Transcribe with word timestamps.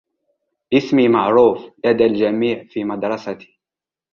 اسمي 0.73 1.07
معروف 1.07 1.69
لدى 1.85 2.05
الجميع 2.05 2.63
في 2.63 2.83
مدرستي. 2.83 3.59